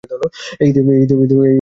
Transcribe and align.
এই 0.63 0.69
ঈদেও 0.69 0.85
একই 0.91 1.07
চিত্র। 1.09 1.35